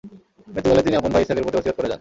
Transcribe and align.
মৃত্যুকালে 0.53 0.85
তিনি 0.85 0.95
আপন 0.99 1.11
ভাই 1.13 1.21
ইসহাকের 1.23 1.45
প্রতি 1.45 1.57
ওসীয়ত 1.59 1.75
করে 1.75 1.83
যান। 1.87 1.89